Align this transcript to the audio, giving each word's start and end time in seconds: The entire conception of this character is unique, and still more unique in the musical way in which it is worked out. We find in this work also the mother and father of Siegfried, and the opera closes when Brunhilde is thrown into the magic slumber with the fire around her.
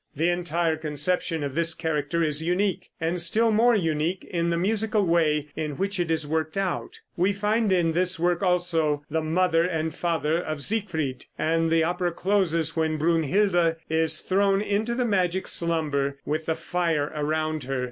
The 0.15 0.29
entire 0.29 0.77
conception 0.77 1.43
of 1.43 1.53
this 1.53 1.75
character 1.75 2.23
is 2.23 2.41
unique, 2.41 2.89
and 2.99 3.21
still 3.21 3.51
more 3.51 3.75
unique 3.75 4.23
in 4.23 4.49
the 4.49 4.57
musical 4.57 5.05
way 5.05 5.49
in 5.55 5.77
which 5.77 5.99
it 5.99 6.09
is 6.09 6.25
worked 6.25 6.57
out. 6.57 6.99
We 7.15 7.33
find 7.33 7.71
in 7.71 7.91
this 7.91 8.19
work 8.19 8.41
also 8.41 9.03
the 9.11 9.21
mother 9.21 9.63
and 9.63 9.93
father 9.93 10.41
of 10.41 10.63
Siegfried, 10.63 11.27
and 11.37 11.69
the 11.69 11.83
opera 11.83 12.11
closes 12.13 12.75
when 12.75 12.97
Brunhilde 12.97 13.75
is 13.91 14.21
thrown 14.21 14.59
into 14.59 14.95
the 14.95 15.05
magic 15.05 15.45
slumber 15.47 16.17
with 16.25 16.47
the 16.47 16.55
fire 16.55 17.11
around 17.13 17.65
her. 17.65 17.79